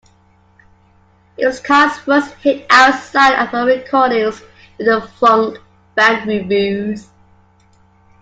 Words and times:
It 1.37 1.45
was 1.45 1.59
Khan's 1.59 1.95
first 1.99 2.33
hit 2.41 2.65
outside 2.71 3.35
of 3.39 3.49
her 3.49 3.67
recordings 3.67 4.41
with 4.79 4.87
the 4.87 4.99
funk 5.19 5.59
band 5.93 6.27
Rufus. 6.27 7.07